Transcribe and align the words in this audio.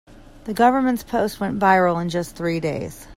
The 0.45 0.53
government's 0.55 1.03
post 1.03 1.39
went 1.39 1.59
viral 1.59 2.01
in 2.01 2.09
just 2.09 2.35
three 2.35 2.59
days. 2.59 3.07